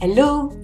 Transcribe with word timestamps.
Hello, 0.00 0.43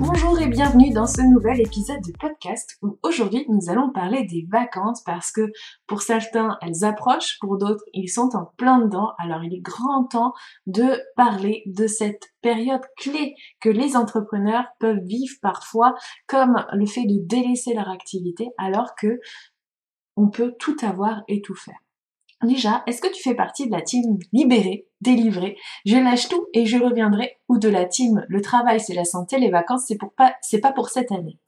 Bonjour 0.00 0.40
et 0.40 0.48
bienvenue 0.48 0.90
dans 0.90 1.06
ce 1.06 1.22
nouvel 1.22 1.60
épisode 1.60 2.00
de 2.00 2.12
podcast 2.18 2.76
où 2.82 2.98
aujourd'hui 3.04 3.46
nous 3.48 3.70
allons 3.70 3.92
parler 3.92 4.24
des 4.24 4.44
vacances 4.50 5.02
parce 5.04 5.30
que 5.30 5.52
pour 5.86 6.02
certains 6.02 6.58
elles 6.62 6.84
approchent, 6.84 7.38
pour 7.40 7.58
d'autres 7.58 7.84
ils 7.92 8.08
sont 8.08 8.30
en 8.34 8.46
plein 8.56 8.80
dedans. 8.80 9.12
Alors 9.18 9.44
il 9.44 9.54
est 9.54 9.60
grand 9.60 10.04
temps 10.04 10.32
de 10.66 11.00
parler 11.14 11.62
de 11.66 11.86
cette 11.86 12.34
période 12.42 12.82
clé 12.98 13.36
que 13.60 13.68
les 13.68 13.96
entrepreneurs 13.96 14.66
peuvent 14.80 15.04
vivre 15.04 15.36
parfois 15.40 15.94
comme 16.26 16.66
le 16.72 16.86
fait 16.86 17.04
de 17.06 17.24
délaisser 17.24 17.72
leur 17.72 17.88
activité 17.88 18.48
alors 18.58 18.96
que 18.96 19.20
on 20.16 20.28
peut 20.28 20.54
tout 20.58 20.76
avoir 20.82 21.22
et 21.28 21.40
tout 21.40 21.54
faire. 21.54 21.83
Déjà, 22.44 22.82
est-ce 22.86 23.00
que 23.00 23.12
tu 23.12 23.22
fais 23.22 23.34
partie 23.34 23.66
de 23.66 23.72
la 23.72 23.80
team 23.80 24.18
libérée, 24.32 24.86
délivrée, 25.00 25.56
je 25.86 25.96
lâche 25.96 26.28
tout 26.28 26.46
et 26.52 26.66
je 26.66 26.76
reviendrai, 26.76 27.38
ou 27.48 27.58
de 27.58 27.68
la 27.68 27.86
team 27.86 28.24
le 28.28 28.40
travail 28.40 28.80
c'est 28.80 28.94
la 28.94 29.04
santé, 29.04 29.38
les 29.38 29.50
vacances 29.50 29.84
c'est 29.88 29.96
pour 29.96 30.12
pas, 30.12 30.34
c'est 30.42 30.60
pas 30.60 30.72
pour 30.72 30.90
cette 30.90 31.10
année. 31.10 31.38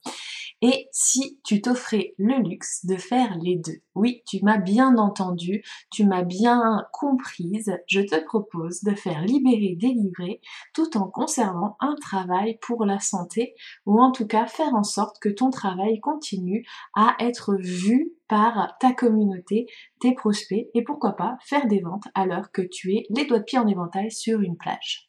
Et 0.63 0.87
si 0.91 1.39
tu 1.43 1.61
t'offrais 1.61 2.15
le 2.17 2.41
luxe 2.41 2.83
de 2.85 2.95
faire 2.95 3.37
les 3.37 3.57
deux? 3.57 3.79
Oui, 3.93 4.23
tu 4.25 4.43
m'as 4.43 4.57
bien 4.57 4.97
entendu, 4.97 5.63
tu 5.91 6.03
m'as 6.03 6.23
bien 6.23 6.83
comprise, 6.91 7.77
je 7.87 8.01
te 8.01 8.23
propose 8.25 8.81
de 8.81 8.95
faire 8.95 9.21
libérer, 9.21 9.75
délivrer, 9.75 10.41
tout 10.73 10.97
en 10.97 11.09
conservant 11.09 11.77
un 11.79 11.95
travail 12.01 12.57
pour 12.59 12.85
la 12.85 12.99
santé, 12.99 13.53
ou 13.85 14.01
en 14.01 14.11
tout 14.11 14.25
cas 14.25 14.47
faire 14.47 14.73
en 14.73 14.83
sorte 14.83 15.19
que 15.19 15.29
ton 15.29 15.51
travail 15.51 15.99
continue 15.99 16.65
à 16.95 17.15
être 17.19 17.55
vu 17.55 18.13
par 18.27 18.75
ta 18.79 18.93
communauté, 18.93 19.67
tes 19.99 20.15
prospects, 20.15 20.69
et 20.73 20.83
pourquoi 20.83 21.15
pas 21.15 21.37
faire 21.41 21.67
des 21.67 21.81
ventes 21.81 22.07
alors 22.15 22.51
que 22.51 22.63
tu 22.63 22.95
es 22.95 23.05
les 23.11 23.25
doigts 23.25 23.39
de 23.39 23.43
pied 23.43 23.59
en 23.59 23.67
éventail 23.67 24.11
sur 24.11 24.41
une 24.41 24.57
plage. 24.57 25.07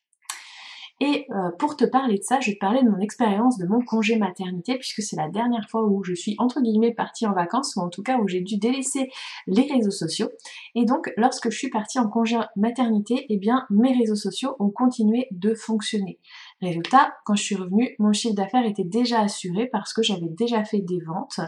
Et 1.00 1.26
euh, 1.30 1.50
pour 1.58 1.76
te 1.76 1.84
parler 1.84 2.18
de 2.18 2.24
ça, 2.24 2.40
je 2.40 2.50
vais 2.50 2.54
te 2.54 2.58
parler 2.58 2.82
de 2.82 2.88
mon 2.88 2.98
expérience 2.98 3.56
de 3.58 3.66
mon 3.66 3.80
congé 3.80 4.16
maternité, 4.16 4.76
puisque 4.76 5.02
c'est 5.02 5.16
la 5.16 5.28
dernière 5.28 5.68
fois 5.70 5.84
où 5.84 6.02
je 6.02 6.12
suis 6.12 6.34
entre 6.38 6.60
guillemets 6.60 6.92
partie 6.92 7.26
en 7.26 7.32
vacances, 7.32 7.76
ou 7.76 7.80
en 7.80 7.88
tout 7.88 8.02
cas 8.02 8.18
où 8.18 8.26
j'ai 8.26 8.40
dû 8.40 8.56
délaisser 8.56 9.10
les 9.46 9.62
réseaux 9.62 9.92
sociaux. 9.92 10.28
Et 10.74 10.84
donc, 10.84 11.12
lorsque 11.16 11.50
je 11.50 11.56
suis 11.56 11.70
partie 11.70 12.00
en 12.00 12.08
congé 12.08 12.38
maternité, 12.56 13.26
eh 13.28 13.36
bien, 13.36 13.64
mes 13.70 13.96
réseaux 13.96 14.16
sociaux 14.16 14.56
ont 14.58 14.70
continué 14.70 15.28
de 15.30 15.54
fonctionner. 15.54 16.18
Résultat, 16.60 17.14
quand 17.24 17.36
je 17.36 17.42
suis 17.42 17.54
revenue, 17.54 17.94
mon 18.00 18.12
chiffre 18.12 18.34
d'affaires 18.34 18.66
était 18.66 18.84
déjà 18.84 19.20
assuré 19.20 19.68
parce 19.70 19.92
que 19.92 20.02
j'avais 20.02 20.28
déjà 20.28 20.64
fait 20.64 20.80
des 20.80 20.98
ventes 20.98 21.40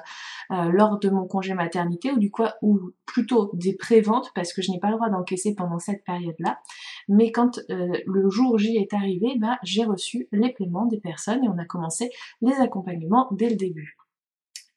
euh, 0.53 0.71
lors 0.72 1.00
de 1.00 1.10
mon 1.10 1.26
congé 1.26 1.53
maternité, 1.53 2.12
ou 2.12 2.19
du 2.19 2.31
coup, 2.31 2.44
ou 2.62 2.93
plutôt 3.06 3.50
des 3.54 3.75
pré-ventes 3.75 4.31
parce 4.37 4.53
que 4.53 4.62
je 4.62 4.71
n'ai 4.71 4.78
pas 4.78 4.91
le 4.91 4.94
droit 4.94 5.10
d'encaisser 5.10 5.54
pendant 5.56 5.81
cette 5.81 6.04
période-là. 6.04 6.60
Mais 7.09 7.32
quand 7.32 7.59
euh, 7.71 7.93
le 8.06 8.31
jour 8.31 8.56
J 8.56 8.76
est 8.76 8.94
arrivé, 8.94 9.34
bah, 9.38 9.59
j'ai 9.65 9.84
reçu 9.84 10.28
les 10.31 10.53
paiements 10.53 10.87
des 10.87 11.00
personnes 11.00 11.44
et 11.44 11.48
on 11.48 11.59
a 11.59 11.65
commencé 11.65 12.10
les 12.41 12.54
accompagnements 12.54 13.27
dès 13.32 13.48
le 13.48 13.56
début. 13.56 14.00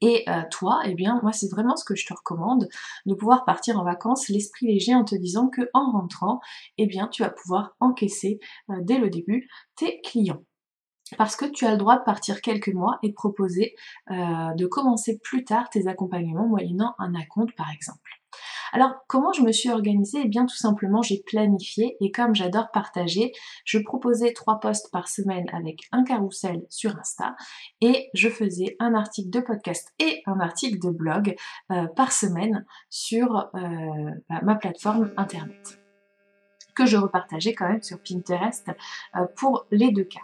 Et 0.06 0.26
euh, 0.28 0.42
toi, 0.52 0.82
eh 0.86 0.96
bien, 0.96 1.18
moi, 1.24 1.32
c'est 1.32 1.50
vraiment 1.50 1.78
ce 1.78 1.86
que 1.86 1.96
je 1.96 2.06
te 2.06 2.14
recommande, 2.14 2.68
de 3.06 3.14
pouvoir 3.14 3.46
partir 3.46 3.80
en 3.80 3.86
vacances 3.86 4.28
l'esprit 4.28 4.68
léger 4.68 4.94
en 4.94 5.06
te 5.06 5.16
disant 5.16 5.48
que 5.48 5.70
en 5.74 5.92
rentrant, 5.92 6.42
eh 6.78 6.88
bien, 6.88 7.08
tu 7.08 7.24
vas 7.24 7.30
pouvoir 7.30 7.78
encaisser 7.80 8.42
euh, 8.70 8.76
dès 8.82 8.98
le 8.98 9.10
début 9.10 9.48
tes 9.78 10.02
clients 10.02 10.44
parce 11.18 11.36
que 11.36 11.46
tu 11.46 11.66
as 11.66 11.72
le 11.72 11.78
droit 11.78 11.98
de 11.98 12.04
partir 12.04 12.42
quelques 12.42 12.74
mois 12.74 12.98
et 13.04 13.10
de 13.10 13.14
proposer 13.14 13.76
de 14.10 14.66
commencer 14.66 15.20
plus 15.22 15.44
tard 15.44 15.70
tes 15.70 15.88
accompagnements 15.88 16.48
moyennant 16.48 16.96
un 16.98 17.14
acompte 17.14 17.56
par 17.56 17.70
exemple. 17.70 18.23
Alors 18.74 18.96
comment 19.08 19.32
je 19.32 19.44
me 19.44 19.52
suis 19.52 19.70
organisée? 19.70 20.22
Eh 20.26 20.28
bien 20.28 20.48
tout 20.48 20.56
simplement 20.56 21.04
j'ai 21.04 21.22
planifié 21.22 21.96
et 22.02 22.12
comme 22.12 22.34
j'adore 22.34 22.72
partager, 22.72 23.32
je 23.66 23.78
proposais 23.78 24.34
trois 24.34 24.60
posts 24.60 24.92
par 24.92 25.08
semaine 25.08 25.46
avec 25.54 25.82
un 25.92 26.04
carrousel 26.04 26.64
sur 26.70 26.98
Insta 26.98 27.36
et 27.82 28.10
je 28.16 28.30
faisais 28.30 28.76
un 28.80 28.96
article 28.96 29.30
de 29.30 29.42
podcast 29.42 29.94
et 30.00 30.24
un 30.26 30.40
article 30.40 30.80
de 30.80 30.90
blog 30.90 31.36
euh, 31.72 31.86
par 31.96 32.12
semaine 32.12 32.66
sur 32.90 33.52
euh, 33.54 34.12
bah, 34.28 34.40
ma 34.42 34.56
plateforme 34.56 35.12
internet 35.18 35.80
que 36.76 36.88
je 36.88 36.98
repartageais 36.98 37.54
quand 37.54 37.68
même 37.68 37.84
sur 37.84 38.00
Pinterest 38.02 38.70
euh, 39.16 39.28
pour 39.36 39.68
les 39.70 39.92
deux 39.92 40.06
cas. 40.06 40.22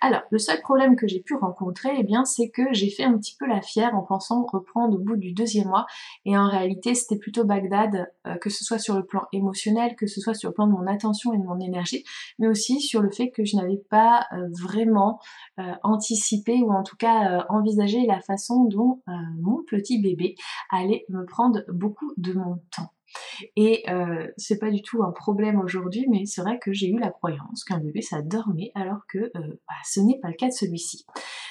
Alors, 0.00 0.22
le 0.30 0.38
seul 0.38 0.60
problème 0.60 0.96
que 0.96 1.06
j'ai 1.06 1.20
pu 1.20 1.34
rencontrer, 1.34 1.90
eh 1.98 2.02
bien, 2.02 2.24
c'est 2.24 2.50
que 2.50 2.62
j'ai 2.72 2.90
fait 2.90 3.04
un 3.04 3.16
petit 3.18 3.36
peu 3.38 3.46
la 3.46 3.60
fière 3.60 3.94
en 3.94 4.02
pensant 4.02 4.44
reprendre 4.46 4.96
au 4.96 4.98
bout 4.98 5.16
du 5.16 5.32
deuxième 5.32 5.68
mois. 5.68 5.86
Et 6.24 6.36
en 6.36 6.48
réalité, 6.48 6.94
c'était 6.94 7.18
plutôt 7.18 7.44
Bagdad, 7.44 8.12
euh, 8.26 8.36
que 8.36 8.50
ce 8.50 8.64
soit 8.64 8.78
sur 8.78 8.96
le 8.96 9.04
plan 9.04 9.22
émotionnel, 9.32 9.96
que 9.96 10.06
ce 10.06 10.20
soit 10.20 10.34
sur 10.34 10.50
le 10.50 10.54
plan 10.54 10.66
de 10.66 10.72
mon 10.72 10.86
attention 10.86 11.32
et 11.32 11.38
de 11.38 11.44
mon 11.44 11.60
énergie, 11.60 12.04
mais 12.38 12.48
aussi 12.48 12.80
sur 12.80 13.00
le 13.00 13.10
fait 13.10 13.30
que 13.30 13.44
je 13.44 13.56
n'avais 13.56 13.80
pas 13.90 14.26
euh, 14.32 14.48
vraiment 14.60 15.20
euh, 15.58 15.72
anticipé 15.82 16.60
ou 16.62 16.72
en 16.72 16.82
tout 16.82 16.96
cas 16.96 17.46
envisagé 17.48 18.06
la 18.06 18.20
façon 18.20 18.64
dont 18.64 19.02
mon 19.38 19.62
petit 19.68 20.00
bébé 20.00 20.34
allait 20.70 21.04
me 21.08 21.24
prendre 21.24 21.62
beaucoup 21.68 22.12
de 22.16 22.32
mon 22.32 22.56
temps. 22.74 22.92
Et 23.56 23.84
euh, 23.88 24.28
c'est 24.36 24.58
pas 24.58 24.70
du 24.70 24.82
tout 24.82 25.02
un 25.02 25.12
problème 25.12 25.58
aujourd'hui, 25.58 26.06
mais 26.10 26.26
c'est 26.26 26.42
vrai 26.42 26.58
que 26.58 26.72
j'ai 26.72 26.88
eu 26.88 26.98
la 26.98 27.10
croyance 27.10 27.64
qu'un 27.64 27.78
bébé 27.78 28.02
ça 28.02 28.22
dormait 28.22 28.72
alors 28.74 29.00
que 29.08 29.18
euh, 29.18 29.30
bah, 29.34 29.74
ce 29.84 30.00
n'est 30.00 30.18
pas 30.20 30.28
le 30.28 30.34
cas 30.34 30.48
de 30.48 30.52
celui-ci. 30.52 31.06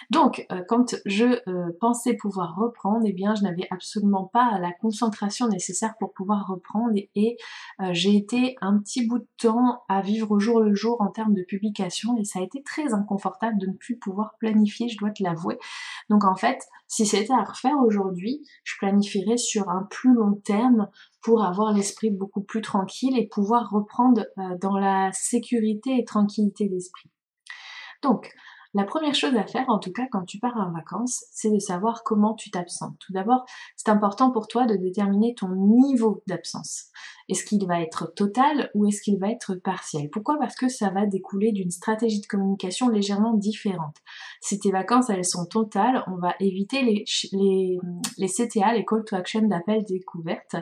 Donc 0.10 0.46
euh, 0.52 0.64
quand 0.68 0.96
je 1.06 1.26
euh, 1.48 1.72
pensais 1.80 2.16
pouvoir 2.16 2.56
reprendre, 2.56 3.04
eh 3.06 3.14
bien 3.14 3.36
je 3.36 3.44
n'avais 3.44 3.68
absolument 3.70 4.26
pas 4.26 4.58
la 4.60 4.72
concentration 4.72 5.48
nécessaire 5.48 5.94
pour 6.00 6.14
pouvoir 6.14 6.48
reprendre 6.48 6.94
et, 7.16 7.38
j'ai 7.92 8.16
été 8.16 8.58
un 8.62 8.78
petit 8.80 9.08
bout 9.08 9.20
de 9.20 9.28
temps 9.38 9.84
à 9.88 10.02
vivre 10.02 10.32
au 10.32 10.40
jour 10.40 10.60
le 10.60 10.76
jour 10.76 11.00
en 11.00 11.08
termes 11.08 11.34
de 11.34 11.44
publication 11.44 12.18
et 12.18 12.26
ça 12.26 12.40
a 12.40 12.42
été 12.42 12.62
très 12.62 12.94
inconfortable 12.94 13.58
de 13.58 13.68
ne 13.68 13.74
plus 13.74 13.98
pouvoir 13.98 14.36
planifier, 14.40 14.90
je 14.90 14.98
dois 14.98 15.12
te 15.12 15.24
l'avouer. 15.24 15.58
Donc 16.10 16.26
en 16.26 16.36
fait, 16.36 16.60
si 16.88 17.06
c'était 17.06 17.32
à 17.32 17.44
refaire 17.44 17.78
aujourd'hui, 17.86 18.46
je 18.64 18.76
planifierais 18.80 19.38
sur 19.38 19.70
un 19.70 19.88
plus 19.90 20.14
long 20.14 20.34
terme 20.44 20.90
pour 21.22 21.44
avoir 21.44 21.72
l'esprit 21.72 22.10
beaucoup 22.10 22.42
plus 22.42 22.62
tranquille 22.62 23.18
et 23.18 23.28
pouvoir 23.28 23.70
reprendre 23.70 24.26
euh, 24.38 24.58
dans 24.60 24.78
la 24.78 25.12
sécurité 25.14 25.98
et 25.98 26.06
tranquillité 26.06 26.68
d'esprit. 26.68 27.10
Donc, 28.02 28.32
la 28.76 28.84
première 28.84 29.16
chose 29.16 29.36
à 29.36 29.46
faire, 29.46 29.66
en 29.68 29.80
tout 29.80 29.92
cas 29.92 30.08
quand 30.12 30.26
tu 30.26 30.38
pars 30.38 30.56
en 30.58 30.72
vacances, 30.72 31.26
c'est 31.32 31.52
de 31.52 31.60
savoir 31.60 32.04
comment 32.04 32.36
tu 32.36 32.52
t'absentes. 32.52 32.98
Tout 33.00 33.14
d'abord, 33.14 33.46
c'est 33.76 33.90
important 33.90 34.32
pour 34.32 34.48
toi 34.48 34.66
de 34.66 34.76
déterminer 34.76 35.34
ton 35.34 35.50
niveau 35.50 36.22
d'absence. 36.28 36.86
Est-ce 37.30 37.44
qu'il 37.44 37.66
va 37.68 37.82
être 37.82 38.14
total 38.16 38.70
ou 38.76 38.88
est-ce 38.88 39.02
qu'il 39.02 39.20
va 39.20 39.30
être 39.30 39.56
partiel? 39.56 40.10
Pourquoi? 40.12 40.38
Parce 40.40 40.56
que 40.56 40.70
ça 40.70 40.90
va 40.90 41.08
découler 41.08 41.52
d'une 41.52 41.72
stratégie 41.72 42.22
de 42.22 42.28
communication 42.28 42.90
légèrement 42.90 43.34
différente. 43.34 43.98
Si 44.42 44.60
tes 44.60 44.72
vacances 44.72 45.10
elles 45.10 45.26
sont 45.26 45.46
totales, 45.46 46.04
on 46.08 46.16
va 46.16 46.34
éviter 46.40 46.82
les, 46.82 47.04
CTA, 48.28 48.74
les 48.74 48.86
call 48.86 49.04
to 49.06 49.16
action 49.16 49.42
d'appel 49.42 49.84
découverte, 49.84 50.56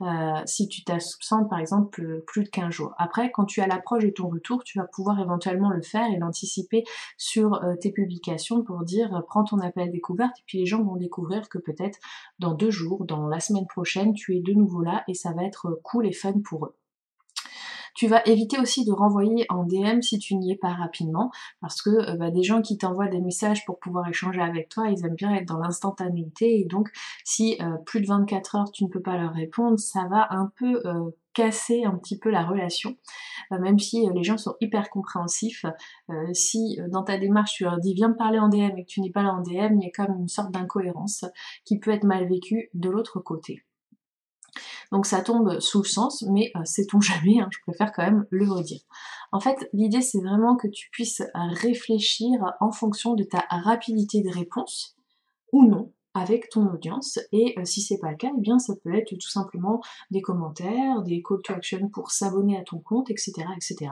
euh, 0.00 0.06
si 0.46 0.68
tu 0.68 0.84
t'absentes 0.84 1.48
par 1.50 1.58
exemple 1.58 2.22
plus 2.26 2.44
de 2.44 2.48
15 2.48 2.70
jours. 2.70 2.94
Après, 2.98 3.30
quand 3.32 3.44
tu 3.44 3.60
as 3.60 3.66
l'approche 3.66 4.04
de 4.04 4.10
ton 4.10 4.28
retour, 4.28 4.62
tu 4.64 4.78
vas 4.78 4.86
pouvoir 4.86 5.20
éventuellement 5.20 5.70
le 5.70 5.82
faire 5.82 6.06
et 6.12 6.18
l'anticiper 6.18 6.84
sur 7.16 7.54
euh, 7.64 7.74
tes 7.76 7.90
publications 7.90 8.62
pour 8.62 8.84
dire 8.84 9.14
euh, 9.14 9.20
prends 9.26 9.44
ton 9.44 9.58
appel 9.58 9.90
découverte 9.90 10.38
et 10.38 10.42
puis 10.46 10.58
les 10.58 10.66
gens 10.66 10.82
vont 10.82 10.96
découvrir 10.96 11.48
que 11.48 11.58
peut-être 11.58 11.98
dans 12.38 12.54
deux 12.54 12.70
jours, 12.70 13.04
dans 13.04 13.26
la 13.26 13.40
semaine 13.40 13.66
prochaine, 13.66 14.14
tu 14.14 14.36
es 14.36 14.40
de 14.40 14.52
nouveau 14.52 14.82
là 14.82 15.04
et 15.08 15.14
ça 15.14 15.32
va 15.32 15.44
être 15.44 15.80
cool 15.82 16.06
et 16.06 16.12
fun 16.12 16.34
pour 16.44 16.66
eux. 16.66 16.74
Tu 17.96 18.08
vas 18.08 18.22
éviter 18.26 18.60
aussi 18.60 18.84
de 18.84 18.92
renvoyer 18.92 19.46
en 19.48 19.64
DM 19.64 20.02
si 20.02 20.18
tu 20.18 20.36
n'y 20.36 20.52
es 20.52 20.56
pas 20.56 20.74
rapidement, 20.74 21.30
parce 21.62 21.80
que 21.80 21.88
euh, 21.88 22.16
bah, 22.16 22.30
des 22.30 22.42
gens 22.42 22.60
qui 22.60 22.76
t'envoient 22.76 23.08
des 23.08 23.22
messages 23.22 23.64
pour 23.64 23.78
pouvoir 23.78 24.06
échanger 24.06 24.42
avec 24.42 24.68
toi, 24.68 24.90
ils 24.90 25.02
aiment 25.06 25.14
bien 25.14 25.34
être 25.34 25.48
dans 25.48 25.56
l'instantanéité, 25.56 26.60
et 26.60 26.66
donc 26.66 26.90
si 27.24 27.56
euh, 27.62 27.78
plus 27.86 28.02
de 28.02 28.06
24 28.06 28.54
heures 28.56 28.70
tu 28.70 28.84
ne 28.84 28.90
peux 28.90 29.00
pas 29.00 29.16
leur 29.16 29.32
répondre, 29.32 29.78
ça 29.78 30.06
va 30.10 30.26
un 30.30 30.52
peu 30.58 30.82
euh, 30.84 31.10
casser 31.32 31.84
un 31.84 31.96
petit 31.96 32.18
peu 32.18 32.28
la 32.30 32.44
relation, 32.44 32.96
même 33.50 33.78
si 33.78 34.06
les 34.14 34.22
gens 34.22 34.38
sont 34.38 34.56
hyper 34.60 34.88
compréhensifs. 34.88 35.66
si 36.32 36.78
dans 36.88 37.02
ta 37.02 37.18
démarche 37.18 37.52
tu 37.56 37.64
leur 37.64 37.78
dis 37.78 37.92
viens 37.92 38.08
me 38.08 38.16
parler 38.16 38.38
en 38.38 38.48
DM 38.48 38.78
et 38.78 38.84
que 38.84 38.88
tu 38.88 39.02
n'es 39.02 39.10
pas 39.10 39.22
là 39.22 39.34
en 39.34 39.42
DM, 39.42 39.78
il 39.78 39.84
y 39.84 39.86
a 39.86 39.90
comme 39.94 40.18
une 40.18 40.28
sorte 40.28 40.50
d'incohérence 40.50 41.26
qui 41.66 41.78
peut 41.78 41.90
être 41.90 42.04
mal 42.04 42.26
vécue 42.26 42.70
de 42.72 42.88
l'autre 42.88 43.20
côté. 43.20 43.62
Donc 44.92 45.06
ça 45.06 45.20
tombe 45.20 45.60
sous 45.60 45.82
le 45.82 45.88
sens, 45.88 46.24
mais 46.30 46.50
euh, 46.56 46.60
sait-on 46.64 47.00
jamais, 47.00 47.40
hein, 47.40 47.48
je 47.50 47.58
préfère 47.66 47.92
quand 47.92 48.04
même 48.04 48.26
le 48.30 48.50
redire. 48.50 48.80
En 49.32 49.40
fait, 49.40 49.68
l'idée 49.72 50.02
c'est 50.02 50.20
vraiment 50.20 50.56
que 50.56 50.68
tu 50.68 50.88
puisses 50.90 51.22
réfléchir 51.34 52.30
en 52.60 52.72
fonction 52.72 53.14
de 53.14 53.24
ta 53.24 53.44
rapidité 53.50 54.22
de 54.22 54.30
réponse 54.30 54.96
ou 55.52 55.66
non 55.66 55.92
avec 56.16 56.48
ton 56.48 56.66
audience 56.72 57.18
et 57.30 57.54
euh, 57.58 57.64
si 57.64 57.82
c'est 57.82 57.98
pas 57.98 58.10
le 58.10 58.16
cas, 58.16 58.30
eh 58.36 58.40
bien 58.40 58.58
ça 58.58 58.74
peut 58.82 58.94
être 58.94 59.14
tout 59.14 59.28
simplement 59.28 59.80
des 60.10 60.22
commentaires, 60.22 61.02
des 61.02 61.22
call 61.22 61.42
to 61.42 61.52
action 61.52 61.88
pour 61.88 62.10
s'abonner 62.10 62.56
à 62.56 62.62
ton 62.62 62.78
compte, 62.78 63.10
etc. 63.10 63.32
etc. 63.54 63.90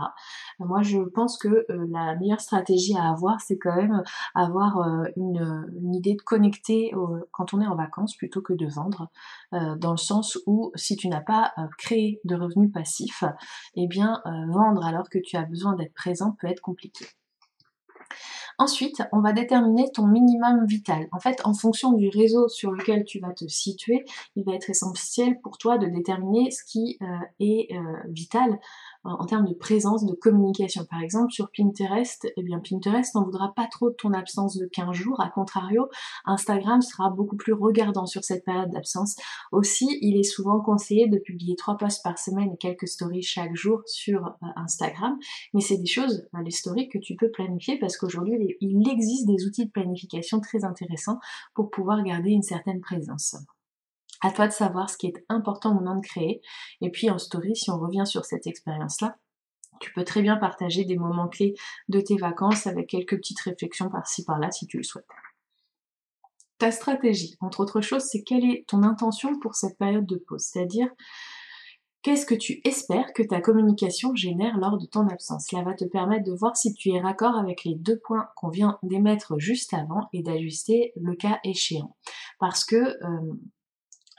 Euh, 0.60 0.64
moi 0.64 0.82
je 0.82 0.98
pense 1.00 1.36
que 1.36 1.48
euh, 1.48 1.86
la 1.90 2.16
meilleure 2.16 2.40
stratégie 2.40 2.96
à 2.96 3.10
avoir 3.10 3.40
c'est 3.40 3.58
quand 3.58 3.76
même 3.76 4.02
avoir 4.34 4.78
une, 5.16 5.66
une, 5.80 5.94
idée 5.94 6.14
de 6.14 6.22
connecter 6.22 6.92
quand 7.30 7.54
on 7.54 7.60
est 7.60 7.66
en 7.66 7.76
vacances 7.76 8.16
plutôt 8.16 8.40
que 8.40 8.52
de 8.52 8.66
vendre, 8.66 9.08
dans 9.52 9.90
le 9.90 9.96
sens 9.96 10.38
où 10.46 10.72
si 10.74 10.96
tu 10.96 11.08
n'as 11.08 11.20
pas 11.20 11.52
créé 11.78 12.20
de 12.24 12.34
revenus 12.34 12.72
passifs, 12.72 13.24
eh 13.74 13.86
bien 13.86 14.22
vendre 14.48 14.84
alors 14.84 15.08
que 15.08 15.18
tu 15.18 15.36
as 15.36 15.44
besoin 15.44 15.74
d'être 15.74 15.94
présent 15.94 16.36
peut 16.40 16.48
être 16.48 16.60
compliqué. 16.60 17.06
Ensuite, 18.58 19.02
on 19.12 19.20
va 19.20 19.32
déterminer 19.32 19.90
ton 19.92 20.06
minimum 20.06 20.64
vital. 20.66 21.08
En 21.12 21.18
fait, 21.18 21.40
en 21.44 21.54
fonction 21.54 21.92
du 21.92 22.08
réseau 22.08 22.48
sur 22.48 22.70
lequel 22.70 23.04
tu 23.04 23.18
vas 23.18 23.32
te 23.32 23.46
situer, 23.48 24.04
il 24.36 24.44
va 24.44 24.54
être 24.54 24.70
essentiel 24.70 25.40
pour 25.40 25.58
toi 25.58 25.78
de 25.78 25.86
déterminer 25.86 26.50
ce 26.50 26.62
qui 26.64 26.98
euh, 27.02 27.06
est 27.40 27.72
euh, 27.72 27.80
vital 28.08 28.58
en 29.04 29.26
termes 29.26 29.46
de 29.46 29.54
présence, 29.54 30.06
de 30.06 30.14
communication. 30.14 30.84
Par 30.86 31.02
exemple, 31.02 31.30
sur 31.30 31.50
Pinterest, 31.50 32.26
eh 32.36 32.42
bien 32.42 32.58
Pinterest 32.58 33.14
n'en 33.14 33.24
voudra 33.24 33.52
pas 33.54 33.66
trop 33.66 33.90
de 33.90 33.94
ton 33.94 34.12
absence 34.12 34.56
de 34.56 34.66
15 34.66 34.92
jours. 34.92 35.20
A 35.20 35.28
contrario, 35.28 35.88
Instagram 36.24 36.80
sera 36.80 37.10
beaucoup 37.10 37.36
plus 37.36 37.52
regardant 37.52 38.06
sur 38.06 38.24
cette 38.24 38.44
période 38.44 38.70
d'absence. 38.70 39.16
Aussi, 39.52 39.98
il 40.00 40.16
est 40.16 40.22
souvent 40.22 40.60
conseillé 40.60 41.06
de 41.08 41.18
publier 41.18 41.54
trois 41.56 41.76
posts 41.76 42.02
par 42.02 42.18
semaine 42.18 42.52
et 42.52 42.56
quelques 42.56 42.88
stories 42.88 43.22
chaque 43.22 43.54
jour 43.54 43.82
sur 43.86 44.26
euh, 44.26 44.46
Instagram. 44.56 45.18
Mais 45.52 45.60
c'est 45.60 45.76
des 45.76 45.86
choses, 45.86 46.26
euh, 46.34 46.42
les 46.42 46.50
stories, 46.50 46.88
que 46.88 46.98
tu 46.98 47.14
peux 47.14 47.30
planifier 47.30 47.78
parce 47.78 47.98
qu'aujourd'hui, 47.98 48.38
il 48.60 48.88
existe 48.88 49.26
des 49.26 49.46
outils 49.46 49.66
de 49.66 49.70
planification 49.70 50.40
très 50.40 50.64
intéressants 50.64 51.18
pour 51.54 51.70
pouvoir 51.70 52.02
garder 52.02 52.30
une 52.30 52.42
certaine 52.42 52.80
présence. 52.80 53.36
À 54.20 54.30
toi 54.30 54.46
de 54.46 54.52
savoir 54.52 54.88
ce 54.88 54.96
qui 54.96 55.06
est 55.06 55.24
important 55.28 55.72
au 55.72 55.74
moment 55.74 55.96
de 55.96 56.06
créer. 56.06 56.40
Et 56.80 56.90
puis 56.90 57.10
en 57.10 57.18
story, 57.18 57.54
si 57.56 57.70
on 57.70 57.78
revient 57.78 58.06
sur 58.06 58.24
cette 58.24 58.46
expérience-là, 58.46 59.18
tu 59.80 59.92
peux 59.92 60.04
très 60.04 60.22
bien 60.22 60.36
partager 60.36 60.84
des 60.84 60.96
moments 60.96 61.28
clés 61.28 61.54
de 61.88 62.00
tes 62.00 62.16
vacances 62.16 62.66
avec 62.66 62.88
quelques 62.88 63.16
petites 63.16 63.40
réflexions 63.40 63.90
par-ci 63.90 64.24
par-là 64.24 64.50
si 64.50 64.66
tu 64.66 64.78
le 64.78 64.82
souhaites. 64.82 65.04
Ta 66.58 66.70
stratégie, 66.70 67.36
entre 67.40 67.60
autres 67.60 67.80
choses, 67.80 68.04
c'est 68.04 68.22
quelle 68.22 68.44
est 68.44 68.64
ton 68.68 68.82
intention 68.84 69.38
pour 69.40 69.56
cette 69.56 69.76
période 69.76 70.06
de 70.06 70.16
pause, 70.16 70.44
c'est-à-dire 70.44 70.88
qu'est-ce 72.04 72.26
que 72.26 72.34
tu 72.34 72.60
espères 72.64 73.12
que 73.14 73.22
ta 73.22 73.40
communication 73.40 74.14
génère 74.14 74.58
lors 74.58 74.78
de 74.78 74.86
ton 74.86 75.08
absence? 75.08 75.46
Cela 75.48 75.62
va 75.62 75.74
te 75.74 75.86
permettre 75.86 76.24
de 76.24 76.36
voir 76.36 76.56
si 76.56 76.72
tu 76.74 76.90
es 76.90 77.00
raccord 77.00 77.36
avec 77.36 77.64
les 77.64 77.74
deux 77.74 77.98
points 77.98 78.28
qu'on 78.36 78.50
vient 78.50 78.78
d'émettre 78.84 79.38
juste 79.38 79.74
avant 79.74 80.08
et 80.12 80.22
d'ajuster 80.22 80.92
le 80.96 81.16
cas 81.16 81.40
échéant. 81.42 81.96
Parce 82.38 82.64
que 82.64 82.76
euh, 82.76 83.34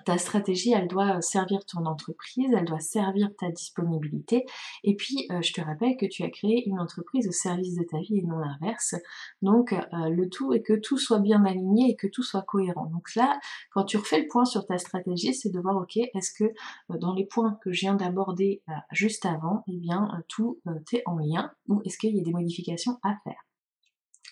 ta 0.06 0.18
stratégie, 0.18 0.72
elle 0.72 0.88
doit 0.88 1.22
servir 1.22 1.66
ton 1.66 1.86
entreprise, 1.86 2.52
elle 2.56 2.66
doit 2.66 2.80
servir 2.80 3.30
ta 3.38 3.50
disponibilité. 3.50 4.46
Et 4.84 4.96
puis, 4.96 5.28
euh, 5.32 5.42
je 5.42 5.52
te 5.52 5.62
rappelle 5.62 5.98
que 5.98 6.06
tu 6.06 6.24
as 6.24 6.30
créé 6.30 6.64
une 6.68 6.80
entreprise 6.80 7.28
au 7.28 7.32
service 7.32 7.76
de 7.76 7.84
ta 7.84 8.00
vie 8.00 8.20
et 8.20 8.24
non 8.24 8.38
l'inverse. 8.38 8.96
Donc, 9.42 9.74
euh, 9.74 10.10
le 10.10 10.30
tout 10.30 10.54
est 10.54 10.62
que 10.62 10.74
tout 10.74 10.98
soit 10.98 11.20
bien 11.20 11.44
aligné 11.44 11.90
et 11.92 11.96
que 11.96 12.08
tout 12.08 12.24
soit 12.24 12.44
cohérent. 12.44 12.86
Donc 12.86 13.16
là, 13.16 13.40
quand 13.72 13.84
tu 13.84 13.98
refais 13.98 14.22
le 14.22 14.28
point 14.28 14.46
sur 14.46 14.66
ta 14.66 14.78
stratégie, 14.78 15.34
c'est 15.34 15.50
de 15.50 15.60
voir, 15.60 15.76
ok, 15.78 15.98
est-ce 15.98 16.32
que 16.32 16.46
euh, 16.46 16.98
dans 16.98 17.14
les 17.14 17.26
points 17.26 17.58
que 17.64 17.72
je 17.72 17.82
viens 17.82 17.96
d'aborder 17.96 18.62
juste 18.92 19.26
avant, 19.26 19.64
eh 19.68 19.78
bien, 19.78 20.10
tout 20.28 20.60
est 20.94 21.04
en 21.06 21.18
lien 21.18 21.52
ou 21.68 21.82
est-ce 21.86 21.98
qu'il 21.98 22.16
y 22.16 22.20
a 22.20 22.24
des 22.24 22.32
modifications 22.32 23.00
à 23.04 23.16
faire? 23.24 23.44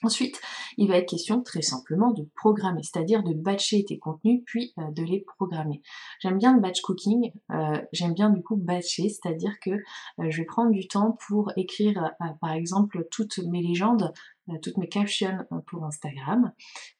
Ensuite, 0.04 0.42
il 0.78 0.90
va 0.90 0.98
être 0.98 1.10
question 1.10 1.42
très 1.42 1.62
simplement 1.62 2.12
de 2.12 2.28
programmer, 2.36 2.84
c'est-à-dire 2.84 3.24
de 3.24 3.34
batcher 3.34 3.86
tes 3.86 3.98
contenus 3.98 4.42
puis 4.46 4.74
euh, 4.78 4.92
de 4.92 5.04
les 5.04 5.22
programmer. 5.22 5.82
J'aime 6.20 6.38
bien 6.38 6.54
le 6.54 6.60
batch 6.60 6.82
cooking, 6.82 7.32
euh, 7.52 7.82
j'aime 7.94 8.14
bien 8.14 8.30
du 8.30 8.44
coup 8.44 8.58
batcher, 8.58 9.08
c'est-à-dire 9.08 9.54
que 9.62 9.72
euh, 9.72 10.30
je 10.30 10.38
vais 10.38 10.46
prendre 10.46 10.72
du 10.72 10.88
temps 10.88 11.18
pour 11.28 11.52
écrire 11.56 12.12
par 12.42 12.52
exemple 12.52 13.08
toutes 13.12 13.38
mes 13.40 13.62
légendes 13.62 14.14
toutes 14.62 14.78
mes 14.78 14.88
captions 14.88 15.45
euh, 15.51 15.60
pour 15.68 15.86
Instagram. 15.86 16.51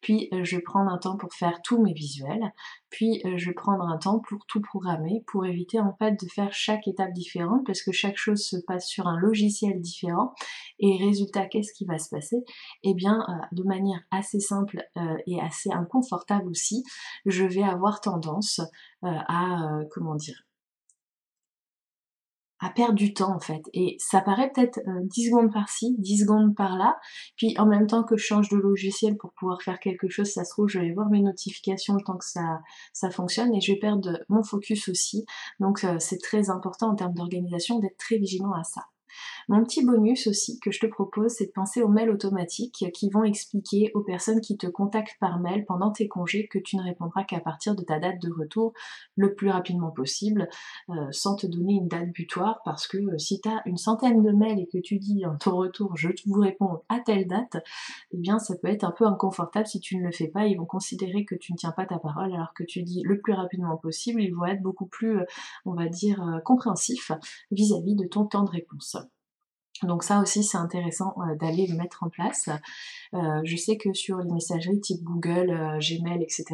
Puis 0.01 0.30
euh, 0.34 0.44
je 0.44 0.57
vais 0.57 0.62
prendre 0.62 0.92
un 0.92 0.98
temps 0.98 1.18
pour 1.18 1.34
faire 1.34 1.62
tous 1.63 1.81
mes 1.81 1.94
visuels. 1.94 2.54
Puis 2.90 3.22
je 3.24 3.48
vais 3.48 3.54
prendre 3.54 3.84
un 3.84 3.98
temps 3.98 4.19
pour 4.19 4.45
tout 4.45 4.62
programmer, 4.62 5.24
pour 5.28 5.45
éviter 5.45 5.80
en 5.80 5.95
fait 5.95 6.12
de 6.12 6.28
faire 6.30 6.54
chaque 6.54 6.88
étape 6.88 7.12
différente, 7.12 7.66
parce 7.66 7.81
que 7.81 7.92
chaque 7.92 8.18
chose 8.18 8.45
se 8.45 8.57
passe 8.68 8.88
sur 8.88 9.07
un 9.07 9.18
logiciel 9.18 9.81
différent. 9.81 10.34
Et 10.80 10.98
résultat, 10.98 11.48
qu'est-ce 11.48 11.74
qui 11.74 11.86
va 11.86 11.98
se 11.98 12.10
passer? 12.10 12.38
Eh 12.84 12.94
bien, 12.94 13.25
de 13.51 13.63
manière 13.63 14.00
assez 14.12 14.39
simple 14.39 14.84
et 15.25 15.42
assez 15.42 15.72
inconfortable 15.72 16.48
aussi, 16.50 16.84
je 17.25 17.46
vais 17.46 17.63
avoir 17.63 18.00
tendance 18.00 18.62
à, 19.01 19.80
comment 19.92 20.16
dire, 20.16 20.44
à 22.63 22.69
perdre 22.69 22.94
du 22.94 23.13
temps 23.13 23.36
en 23.36 23.39
fait. 23.39 23.62
Et 23.74 23.98
ça 24.00 24.21
paraît 24.21 24.50
peut-être 24.54 24.80
10 24.86 24.88
euh, 24.88 25.30
secondes 25.30 25.51
par-ci, 25.51 25.95
10 26.00 26.21
secondes 26.21 26.56
par-là. 26.56 26.98
Puis 27.36 27.56
en 27.60 27.65
même 27.65 27.88
temps 27.88 28.04
que 28.04 28.15
je 28.15 28.24
change 28.24 28.50
de 28.50 28.56
logiciel 28.56 29.18
pour 29.18 29.33
pouvoir 29.33 29.62
faire 29.62 29.80
quelque 29.80 30.07
chose, 30.07 30.31
ça 30.31 30.45
se 30.45 30.51
trouve, 30.51 30.69
je 30.69 30.80
vais 30.80 30.94
voir 30.94 31.10
mes 31.10 31.21
notifications 31.21 31.95
le 31.95 32.04
temps 32.04 32.18
que 32.18 32.25
ça, 32.25 32.62
ça 32.94 33.10
fonctionne 33.10 33.54
et 33.54 33.60
je 33.60 33.74
vais 33.74 33.80
perdre 33.80 34.19
mon 34.30 34.44
focus 34.44 34.88
aussi. 34.88 35.25
Donc 35.60 35.83
euh, 35.83 35.98
c'est 36.00 36.19
très 36.19 36.50
important 36.50 36.92
en 36.92 36.95
termes 36.95 37.13
d'organisation 37.13 37.80
d'être 37.80 37.98
très 37.98 38.18
vigilant 38.18 38.54
à 38.54 38.63
ça. 38.63 38.82
Mon 39.50 39.63
petit 39.63 39.86
bonus 39.86 40.27
aussi 40.27 40.60
que 40.60 40.72
je 40.72 40.79
te 40.79 40.86
propose, 40.86 41.32
c'est 41.32 41.48
de 41.48 41.51
penser 41.51 41.82
aux 41.82 41.88
mails 41.88 42.10
automatiques 42.10 42.86
qui 42.93 43.10
vont 43.10 43.24
expliquer 43.24 43.91
aux 43.93 44.01
personnes 44.01 44.41
qui 44.41 44.58
te 44.58 44.67
contactent 44.67 45.17
par 45.20 45.39
mail 45.39 45.65
pendant 45.65 45.91
tes 45.91 46.08
congés 46.08 46.48
que 46.48 46.60
tu 46.60 46.77
ne 46.77 46.84
répondras 46.84 47.24
qu'à 47.24 47.39
partir 47.39 47.75
de 47.75 47.84
ta 47.84 48.00
date 48.00 48.22
de 48.22 48.32
retour 48.32 48.74
le 49.15 49.34
plus 49.36 49.50
rapidement 49.50 49.91
possible, 49.91 50.50
euh, 50.89 51.08
sans 51.12 51.36
te 51.36 51.48
donner 51.48 51.74
une 51.74 51.88
date 51.88 52.12
butoir, 52.12 52.62
parce 52.65 52.88
que 52.88 52.98
euh, 52.98 53.17
si 53.17 53.41
tu 53.41 53.50
as 53.50 53.62
une 53.65 53.77
centaine 53.77 54.22
de 54.22 54.32
mails 54.32 54.60
et 54.60 54.67
que 54.67 54.77
tu 54.77 54.98
dis 54.98 55.25
en 55.25 55.38
ton 55.38 55.55
retour 55.58 55.96
je 55.96 56.10
vous 56.25 56.39
réponds 56.39 56.82
à 56.89 57.00
telle 57.00 57.27
date, 57.27 57.58
eh 58.12 58.17
bien 58.17 58.39
ça 58.39 58.55
peut 58.55 58.70
être 58.70 58.84
un 58.84 58.91
peu 58.91 59.05
inconfortable 59.05 59.67
si 59.67 59.79
tu 59.79 59.98
ne 59.98 60.03
le 60.03 60.12
fais 60.12 60.27
pas, 60.27 60.46
ils 60.46 60.58
vont 60.58 60.65
considérer 60.65 61.25
que 61.25 61.36
tu 61.36 61.53
ne 61.53 61.58
tiens 61.58 61.72
pas 61.72 61.86
ta 61.86 62.00
parole 62.00 62.34
alors 62.34 62.53
que 62.53 62.63
tu 62.63 62.84
dis 62.84 63.01
le 63.03 63.20
plus 63.20 63.34
rapidement 63.34 63.77
possible, 63.77 64.22
ils 64.22 64.34
vont 64.34 64.46
être 64.46 64.62
beaucoup 64.62 64.88
plus, 64.88 65.20
euh, 65.20 65.25
on 65.65 65.74
va 65.74 65.88
dire, 65.88 66.41
compréhensifs 66.46 67.12
vis 67.51 67.74
à 67.74 67.79
-vis 67.79 67.96
de 67.96 68.08
ton 68.08 68.25
temps 68.25 68.43
de 68.43 68.50
réponse. 68.50 68.98
Donc 69.84 70.04
ça 70.04 70.22
aussi 70.22 70.44
c'est 70.44 70.58
intéressant 70.58 71.16
euh, 71.20 71.36
d'aller 71.36 71.68
le 71.68 71.75
mettre 71.75 72.04
en 72.04 72.10
place. 72.10 72.50
Euh, 73.13 73.42
je 73.44 73.56
sais 73.56 73.78
que 73.78 73.94
sur 73.94 74.20
les 74.20 74.32
messageries 74.32 74.80
type 74.80 75.04
Google, 75.04 75.52
euh, 75.52 75.80
Gmail, 75.80 76.24
etc., 76.24 76.46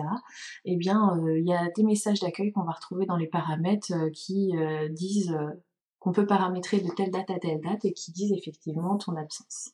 eh 0.66 0.76
bien 0.76 1.18
il 1.36 1.46
y 1.46 1.54
a 1.54 1.70
des 1.76 1.84
messages 1.84 2.20
d'accueil 2.20 2.52
qu'on 2.52 2.64
va 2.64 2.72
retrouver 2.72 3.06
dans 3.06 3.18
les 3.18 3.28
paramètres 3.28 3.94
qui 4.14 4.54
disent 4.92 5.36
qu'on 6.00 6.12
peut 6.12 6.26
paramétrer 6.26 6.80
de 6.80 6.90
telle 6.90 7.12
date 7.12 7.30
à 7.30 7.40
telle 7.40 7.62
date 7.62 7.86
et 7.86 7.94
qui 7.94 8.12
disent 8.12 8.34
effectivement 8.34 8.98
ton 8.98 9.16
absence. 9.16 9.72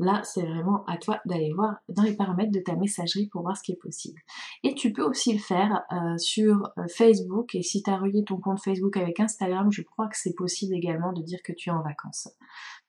Là, 0.00 0.22
c'est 0.24 0.40
vraiment 0.40 0.82
à 0.86 0.96
toi 0.96 1.20
d'aller 1.26 1.52
voir 1.52 1.76
dans 1.90 2.02
les 2.02 2.16
paramètres 2.16 2.52
de 2.52 2.60
ta 2.60 2.74
messagerie 2.74 3.26
pour 3.26 3.42
voir 3.42 3.54
ce 3.54 3.62
qui 3.62 3.72
est 3.72 3.80
possible. 3.80 4.18
Et 4.62 4.74
tu 4.74 4.94
peux 4.94 5.02
aussi 5.02 5.34
le 5.34 5.38
faire 5.38 5.82
euh, 5.92 6.16
sur 6.16 6.70
euh, 6.78 6.86
Facebook. 6.88 7.54
Et 7.54 7.62
si 7.62 7.82
tu 7.82 7.90
as 7.90 7.98
relié 7.98 8.24
ton 8.24 8.38
compte 8.38 8.62
Facebook 8.62 8.96
avec 8.96 9.20
Instagram, 9.20 9.70
je 9.70 9.82
crois 9.82 10.08
que 10.08 10.16
c'est 10.16 10.32
possible 10.32 10.74
également 10.74 11.12
de 11.12 11.20
dire 11.20 11.40
que 11.44 11.52
tu 11.52 11.68
es 11.68 11.72
en 11.72 11.82
vacances. 11.82 12.28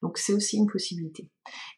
Donc 0.01 0.17
c'est 0.17 0.31
aussi 0.31 0.55
une 0.55 0.67
possibilité. 0.67 1.29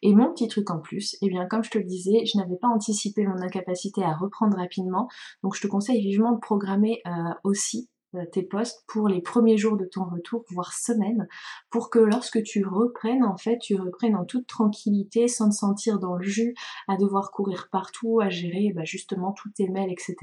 Et 0.02 0.14
mon 0.14 0.32
petit 0.32 0.46
truc 0.46 0.70
en 0.70 0.78
plus, 0.78 1.16
eh 1.20 1.28
bien 1.28 1.46
comme 1.46 1.64
je 1.64 1.70
te 1.70 1.78
le 1.78 1.84
disais, 1.84 2.24
je 2.26 2.38
n'avais 2.38 2.56
pas 2.56 2.68
anticipé 2.68 3.26
mon 3.26 3.42
incapacité 3.42 4.04
à 4.04 4.14
reprendre 4.14 4.56
rapidement. 4.56 5.08
Donc 5.42 5.56
je 5.56 5.62
te 5.62 5.66
conseille 5.66 6.00
vivement 6.00 6.30
de 6.30 6.38
programmer 6.38 7.02
euh, 7.08 7.10
aussi 7.42 7.88
tes 8.32 8.42
postes 8.42 8.84
pour 8.86 9.08
les 9.08 9.20
premiers 9.20 9.56
jours 9.56 9.76
de 9.76 9.84
ton 9.84 10.04
retour, 10.04 10.44
voire 10.50 10.72
semaines, 10.72 11.26
pour 11.70 11.90
que 11.90 11.98
lorsque 11.98 12.42
tu 12.42 12.64
reprennes, 12.64 13.24
en 13.24 13.36
fait, 13.36 13.58
tu 13.58 13.76
reprennes 13.76 14.16
en 14.16 14.24
toute 14.24 14.46
tranquillité, 14.46 15.28
sans 15.28 15.50
te 15.50 15.54
sentir 15.54 15.98
dans 15.98 16.16
le 16.16 16.24
jus, 16.24 16.54
à 16.88 16.96
devoir 16.96 17.30
courir 17.30 17.68
partout, 17.70 18.20
à 18.20 18.28
gérer 18.28 18.72
bah, 18.74 18.84
justement 18.84 19.32
tous 19.32 19.50
tes 19.50 19.68
mails, 19.68 19.90
etc. 19.90 20.16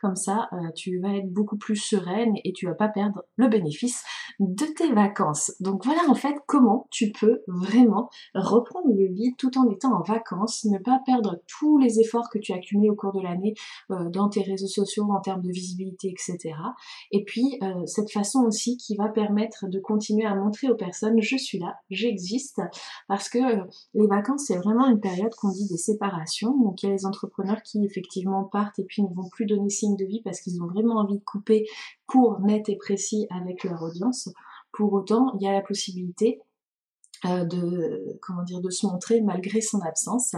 Comme 0.00 0.16
ça, 0.16 0.48
euh, 0.52 0.70
tu 0.74 0.98
vas 0.98 1.16
être 1.16 1.32
beaucoup 1.32 1.56
plus 1.56 1.76
sereine 1.76 2.34
et 2.44 2.52
tu 2.52 2.66
vas 2.66 2.74
pas 2.74 2.88
perdre 2.88 3.24
le 3.36 3.48
bénéfice 3.48 4.04
de 4.38 4.64
tes 4.76 4.92
vacances. 4.92 5.52
Donc 5.60 5.84
voilà 5.84 6.02
en 6.08 6.14
fait 6.14 6.34
comment 6.46 6.86
tu 6.90 7.12
peux 7.12 7.42
vraiment 7.46 8.08
reprendre 8.34 8.88
le 8.88 9.12
vide 9.12 9.36
tout 9.36 9.56
en 9.58 9.68
étant 9.70 9.94
en 9.94 10.02
vacances, 10.02 10.64
ne 10.64 10.78
pas 10.78 11.00
perdre 11.04 11.40
tous 11.46 11.78
les 11.78 12.00
efforts 12.00 12.28
que 12.30 12.38
tu 12.38 12.52
as 12.52 12.56
accumulés 12.56 12.90
au 12.90 12.94
cours 12.94 13.12
de 13.12 13.20
l'année 13.20 13.54
euh, 13.90 14.08
dans 14.08 14.28
tes 14.28 14.42
réseaux 14.42 14.66
sociaux 14.66 15.08
en 15.10 15.20
termes 15.20 15.42
de 15.42 15.50
visibilité, 15.50 16.08
etc. 16.08 16.54
Et 17.12 17.24
puis 17.24 17.58
euh, 17.62 17.86
cette 17.86 18.10
façon 18.10 18.40
aussi 18.40 18.78
qui 18.78 18.96
va 18.96 19.08
permettre 19.08 19.68
de 19.68 19.78
continuer 19.78 20.24
à 20.24 20.34
montrer 20.34 20.70
aux 20.70 20.74
personnes 20.74 21.20
je 21.20 21.36
suis 21.36 21.58
là, 21.58 21.76
j'existe, 21.90 22.60
parce 23.06 23.28
que 23.28 23.38
euh, 23.38 23.64
les 23.92 24.06
vacances 24.06 24.46
c'est 24.46 24.56
vraiment 24.56 24.88
une 24.88 25.00
période 25.00 25.34
qu'on 25.34 25.50
dit 25.50 25.68
des 25.68 25.76
séparations, 25.76 26.58
donc 26.58 26.82
il 26.82 26.86
y 26.86 26.88
a 26.88 26.92
les 26.92 27.04
entrepreneurs 27.04 27.62
qui 27.62 27.84
effectivement 27.84 28.44
partent 28.44 28.78
et 28.78 28.84
puis 28.84 29.02
ne 29.02 29.14
vont 29.14 29.28
plus 29.28 29.44
donner 29.44 29.68
signe 29.68 29.96
de 29.96 30.06
vie 30.06 30.22
parce 30.22 30.40
qu'ils 30.40 30.62
ont 30.62 30.66
vraiment 30.66 30.96
envie 30.96 31.18
de 31.18 31.24
couper 31.24 31.66
court, 32.06 32.40
net 32.40 32.68
et 32.70 32.76
précis 32.76 33.26
avec 33.30 33.64
leur 33.64 33.82
audience. 33.82 34.30
Pour 34.72 34.94
autant, 34.94 35.32
il 35.38 35.42
y 35.44 35.46
a 35.46 35.52
la 35.52 35.60
possibilité 35.60 36.40
euh, 37.26 37.44
de 37.44 38.18
comment 38.22 38.42
dire 38.42 38.62
de 38.62 38.70
se 38.70 38.86
montrer 38.86 39.20
malgré 39.20 39.60
son 39.60 39.80
absence. 39.80 40.34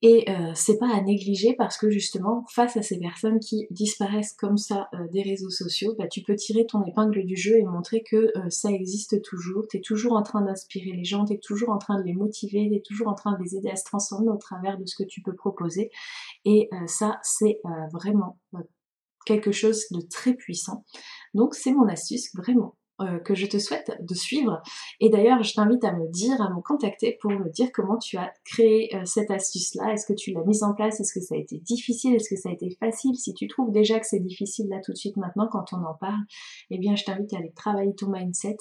Et 0.00 0.30
euh, 0.30 0.52
c'est 0.54 0.78
pas 0.78 0.94
à 0.94 1.00
négliger 1.00 1.54
parce 1.54 1.76
que 1.76 1.90
justement, 1.90 2.44
face 2.50 2.76
à 2.76 2.82
ces 2.82 2.98
personnes 2.98 3.40
qui 3.40 3.66
disparaissent 3.70 4.32
comme 4.32 4.56
ça 4.56 4.88
euh, 4.94 5.08
des 5.12 5.22
réseaux 5.22 5.50
sociaux, 5.50 5.94
bah, 5.98 6.06
tu 6.06 6.22
peux 6.22 6.36
tirer 6.36 6.66
ton 6.66 6.84
épingle 6.84 7.24
du 7.24 7.36
jeu 7.36 7.56
et 7.58 7.64
montrer 7.64 8.04
que 8.08 8.32
ça 8.48 8.70
existe 8.70 9.22
toujours. 9.22 9.66
T'es 9.68 9.80
toujours 9.80 10.12
en 10.12 10.22
train 10.22 10.42
d'inspirer 10.42 10.92
les 10.92 11.04
gens, 11.04 11.24
t'es 11.24 11.38
toujours 11.38 11.70
en 11.70 11.78
train 11.78 11.98
de 11.98 12.04
les 12.04 12.14
motiver, 12.14 12.68
t'es 12.70 12.82
toujours 12.84 13.08
en 13.08 13.14
train 13.14 13.32
de 13.36 13.42
les 13.42 13.56
aider 13.56 13.70
à 13.70 13.76
se 13.76 13.84
transformer 13.84 14.28
au 14.28 14.36
travers 14.36 14.78
de 14.78 14.86
ce 14.86 14.94
que 14.94 15.04
tu 15.04 15.20
peux 15.20 15.34
proposer. 15.34 15.90
Et 16.44 16.70
ça, 16.86 17.18
c'est 17.22 17.60
vraiment 17.92 18.38
quelque 19.26 19.52
chose 19.52 19.84
de 19.90 20.00
très 20.00 20.34
puissant. 20.34 20.84
Donc 21.34 21.54
c'est 21.54 21.72
mon 21.72 21.88
astuce, 21.88 22.34
vraiment. 22.34 22.76
Euh, 23.00 23.20
que 23.20 23.36
je 23.36 23.46
te 23.46 23.58
souhaite 23.58 23.96
de 24.00 24.14
suivre. 24.14 24.60
Et 24.98 25.08
d'ailleurs, 25.08 25.40
je 25.44 25.54
t'invite 25.54 25.84
à 25.84 25.92
me 25.92 26.08
dire, 26.08 26.42
à 26.42 26.50
me 26.50 26.60
contacter 26.60 27.16
pour 27.20 27.30
me 27.30 27.48
dire 27.48 27.68
comment 27.72 27.96
tu 27.96 28.16
as 28.16 28.32
créé 28.44 28.92
euh, 28.96 29.04
cette 29.04 29.30
astuce-là. 29.30 29.92
Est-ce 29.92 30.04
que 30.04 30.14
tu 30.14 30.32
l'as 30.32 30.42
mise 30.42 30.64
en 30.64 30.74
place? 30.74 30.98
Est-ce 30.98 31.14
que 31.14 31.20
ça 31.20 31.36
a 31.36 31.38
été 31.38 31.58
difficile? 31.58 32.16
Est-ce 32.16 32.28
que 32.28 32.34
ça 32.34 32.48
a 32.48 32.52
été 32.52 32.76
facile? 32.80 33.14
Si 33.14 33.34
tu 33.34 33.46
trouves 33.46 33.70
déjà 33.70 34.00
que 34.00 34.06
c'est 34.06 34.18
difficile 34.18 34.66
là 34.68 34.80
tout 34.84 34.90
de 34.90 34.96
suite 34.96 35.16
maintenant 35.16 35.46
quand 35.46 35.72
on 35.72 35.84
en 35.84 35.94
parle, 35.94 36.20
eh 36.70 36.78
bien, 36.78 36.96
je 36.96 37.04
t'invite 37.04 37.32
à 37.34 37.36
aller 37.36 37.52
travailler 37.52 37.94
ton 37.94 38.08
mindset. 38.08 38.56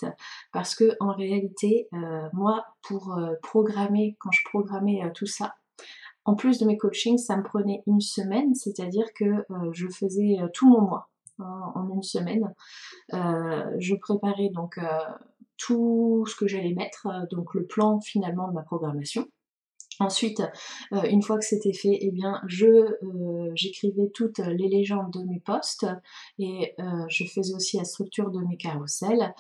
Parce 0.54 0.76
que 0.76 0.96
en 1.00 1.14
réalité, 1.14 1.88
euh, 1.94 2.28
moi, 2.34 2.64
pour 2.88 3.20
programmer, 3.42 4.18
quand 4.20 4.32
je 4.32 4.44
programmais 4.46 5.00
tout 5.16 5.26
ça, 5.26 5.56
en 6.26 6.36
plus 6.36 6.60
de 6.60 6.66
mes 6.68 6.78
coachings, 6.78 7.18
ça 7.18 7.38
me 7.38 7.44
prenait 7.44 7.82
une 7.88 8.02
semaine, 8.02 8.54
c'est-à-dire 8.54 9.08
que 9.16 9.26
je 9.72 9.88
faisais 9.88 10.36
tout 10.54 10.70
mon 10.70 10.82
mois 10.82 11.10
en, 11.40 11.90
une 11.94 12.04
semaine. 12.04 12.54
Euh, 13.14 13.64
je 13.80 13.96
préparais 13.96 14.50
donc 14.50 14.78
euh, 14.78 14.84
tout 15.58 16.26
ce 16.28 16.36
que 16.36 16.48
j'allais 16.48 16.74
mettre, 16.74 17.08
euh, 17.08 17.26
donc 17.32 17.54
le 17.54 17.66
plan 17.66 18.00
finalement 18.00 18.48
de 18.48 18.54
ma 18.54 18.64
programmation. 18.64 19.28
Ensuite, 20.00 20.44
une 20.92 21.24
fois 21.24 21.40
que 21.40 21.44
c'était 21.44 21.74
fait, 21.74 21.98
eh 22.02 22.12
bien, 22.12 22.40
je 22.46 22.68
j'écrivais 23.56 24.12
toutes 24.14 24.38
les 24.38 24.68
légendes 24.68 25.12
de 25.12 25.24
mes 25.24 25.40
posts 25.40 25.88
et 26.38 26.76
je 27.08 27.24
faisais 27.26 27.56
aussi 27.56 27.78
la 27.78 27.84
structure 27.84 28.30
de 28.30 28.40
mes 28.42 28.58
carousels. 28.58 29.34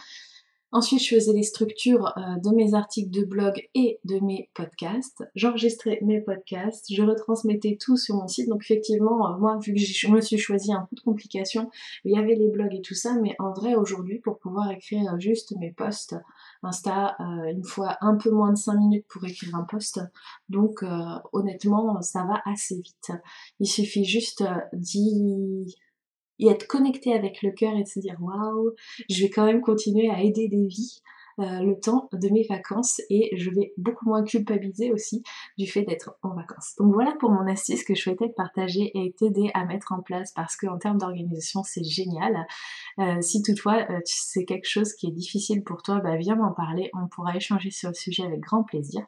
Ensuite, 0.74 1.01
je 1.01 1.15
faisais 1.15 1.31
les 1.31 1.43
structures 1.43 2.07
euh, 2.17 2.36
de 2.43 2.53
mes 2.53 2.74
articles 2.74 3.09
de 3.09 3.24
blog 3.24 3.53
et 3.74 4.00
de 4.03 4.19
mes 4.19 4.50
podcasts. 4.53 5.24
J'enregistrais 5.33 6.00
mes 6.01 6.19
podcasts, 6.19 6.93
je 6.93 7.01
retransmettais 7.03 7.77
tout 7.79 7.95
sur 7.95 8.15
mon 8.15 8.27
site. 8.27 8.50
Donc 8.50 8.63
effectivement, 8.63 9.31
euh, 9.31 9.38
moi, 9.38 9.57
vu 9.62 9.74
que 9.74 9.79
je 9.79 10.07
me 10.09 10.19
suis 10.19 10.38
choisi 10.38 10.74
un 10.74 10.86
peu 10.89 10.97
de 10.97 11.01
complications, 11.01 11.69
il 12.03 12.13
y 12.13 12.19
avait 12.19 12.36
les 12.36 12.50
blogs 12.50 12.75
et 12.75 12.81
tout 12.81 12.95
ça, 12.95 13.15
mais 13.21 13.33
en 13.39 13.53
vrai, 13.53 13.75
aujourd'hui, 13.75 14.19
pour 14.19 14.39
pouvoir 14.39 14.69
écrire 14.71 15.17
juste 15.19 15.55
mes 15.57 15.71
posts 15.71 16.15
Insta, 16.63 17.15
euh, 17.21 17.51
il 17.51 17.59
me 17.59 17.63
faut 17.63 17.86
un 18.01 18.15
peu 18.15 18.29
moins 18.31 18.51
de 18.51 18.57
5 18.57 18.77
minutes 18.77 19.05
pour 19.07 19.24
écrire 19.24 19.55
un 19.55 19.63
post. 19.63 20.01
Donc 20.50 20.83
honnêtement, 21.31 22.01
ça 22.01 22.25
va 22.25 22.41
assez 22.45 22.75
vite. 22.75 23.12
Il 23.59 23.67
suffit 23.67 24.03
juste 24.03 24.43
d'y 24.74 25.77
et 26.39 26.48
être 26.48 26.67
connecté 26.67 27.13
avec 27.13 27.41
le 27.41 27.51
cœur 27.51 27.75
et 27.75 27.84
de 27.84 27.88
se 27.88 28.00
dire 28.00 28.17
waouh, 28.20 28.72
je 29.10 29.24
vais 29.24 29.29
quand 29.29 29.46
même 29.46 29.62
continuer 29.62 30.10
à 30.10 30.22
aider 30.22 30.48
des 30.48 30.67
vies 30.67 31.01
euh, 31.39 31.60
le 31.62 31.79
temps 31.79 32.10
de 32.13 32.29
mes 32.29 32.48
vacances 32.50 33.00
et 33.12 33.29
je 33.38 33.51
vais 33.51 33.72
beaucoup 33.77 34.06
moins 34.06 34.24
culpabiliser 34.24 34.91
aussi 34.91 35.24
du 35.58 35.67
fait 35.67 35.84
d'être 35.84 36.17
en 36.24 36.34
vacances. 36.34 36.74
Donc 36.79 36.94
voilà 36.94 37.13
pour 37.20 37.29
mon 37.29 37.46
astuce 37.48 37.84
que 37.84 37.94
je 37.94 38.01
souhaitais 38.01 38.29
te 38.29 38.34
partager 38.34 38.91
et 38.96 39.13
t'aider 39.13 39.51
à 39.53 39.63
mettre 39.65 39.91
en 39.91 40.01
place 40.01 40.32
parce 40.34 40.58
qu'en 40.58 40.79
termes 40.79 40.98
d'organisation 40.98 41.62
c'est 41.63 41.84
génial. 41.84 42.48
Euh, 43.00 43.22
si 43.22 43.44
toutefois 43.44 43.86
euh, 43.89 44.00
c'est 44.06 44.46
quelque 44.46 44.67
chose 44.67 44.94
qui 44.94 45.08
est 45.08 45.12
difficile 45.12 45.63
pour 45.63 45.84
toi, 45.84 46.00
bah 46.00 46.17
viens 46.17 46.36
m'en 46.36 46.53
parler, 46.53 46.89
on 46.94 47.08
pourra 47.08 47.36
échanger 47.36 47.70
sur 47.70 47.89
le 47.89 47.96
sujet 47.96 48.24
avec 48.24 48.39
grand 48.39 48.63
plaisir. 48.63 49.06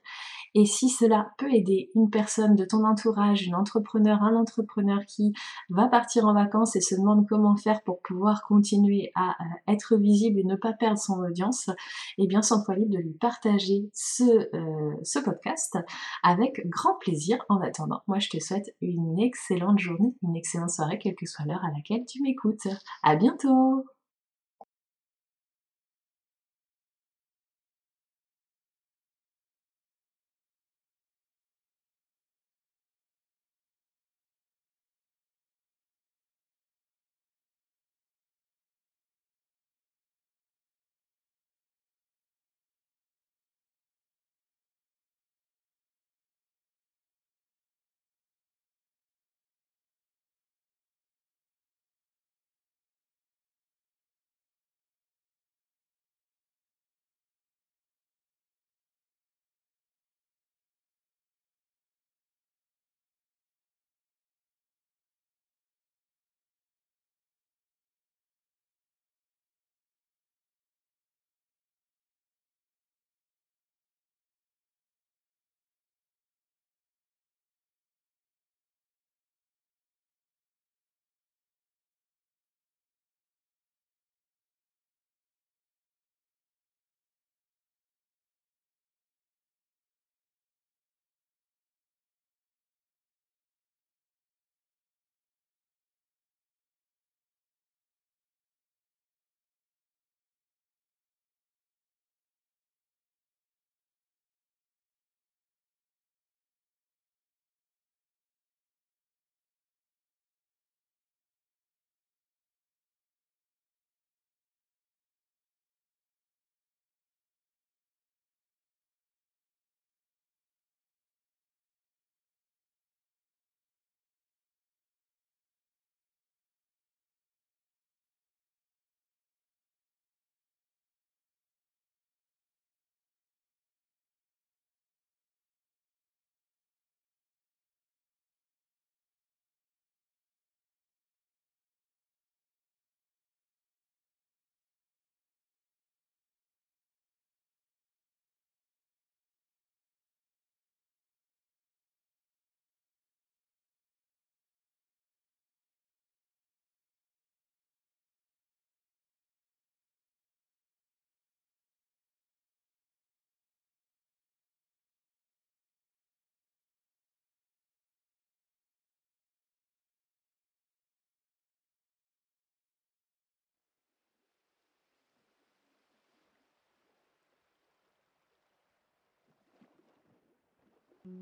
Et 0.55 0.65
si 0.65 0.89
cela 0.89 1.31
peut 1.37 1.51
aider 1.51 1.89
une 1.95 2.09
personne 2.09 2.55
de 2.55 2.65
ton 2.65 2.83
entourage, 2.85 3.45
une 3.45 3.55
entrepreneur, 3.55 4.21
un 4.23 4.35
entrepreneur 4.35 4.99
qui 5.07 5.33
va 5.69 5.87
partir 5.87 6.25
en 6.25 6.33
vacances 6.33 6.75
et 6.75 6.81
se 6.81 6.95
demande 6.95 7.27
comment 7.27 7.55
faire 7.55 7.81
pour 7.83 8.01
pouvoir 8.01 8.43
continuer 8.47 9.11
à 9.15 9.35
être 9.67 9.95
visible 9.97 10.39
et 10.39 10.43
ne 10.43 10.55
pas 10.55 10.73
perdre 10.73 10.99
son 10.99 11.19
audience, 11.19 11.69
eh 12.21 12.27
bien 12.27 12.41
sens-toi 12.41 12.75
libre 12.75 12.91
de 12.91 12.99
lui 12.99 13.13
partager 13.13 13.89
ce, 13.93 14.23
euh, 14.55 14.95
ce 15.03 15.19
podcast 15.19 15.77
avec 16.23 16.61
grand 16.67 16.97
plaisir. 16.99 17.37
En 17.49 17.61
attendant, 17.61 18.01
moi 18.07 18.19
je 18.19 18.29
te 18.29 18.39
souhaite 18.39 18.69
une 18.81 19.19
excellente 19.19 19.79
journée, 19.79 20.15
une 20.23 20.35
excellente 20.35 20.69
soirée, 20.69 20.99
quelle 20.99 21.15
que 21.15 21.25
soit 21.25 21.45
l'heure 21.45 21.63
à 21.63 21.71
laquelle 21.75 22.05
tu 22.05 22.21
m'écoutes. 22.21 22.67
À 23.03 23.15
bientôt! 23.15 23.85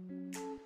Thank 0.10 0.36
you. 0.36 0.57